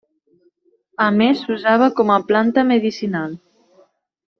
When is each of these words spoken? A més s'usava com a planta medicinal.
A 1.05 1.09
més 1.19 1.43
s'usava 1.49 1.91
com 2.01 2.13
a 2.17 2.19
planta 2.33 2.67
medicinal. 2.75 3.41